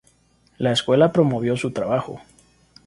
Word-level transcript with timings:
La 0.57 0.71
escuela 0.71 1.11
promovió 1.11 1.55
su 1.57 1.69
trabajo. 1.73 2.21